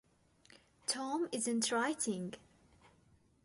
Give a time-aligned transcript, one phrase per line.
[0.87, 2.33] Tom isn't writing.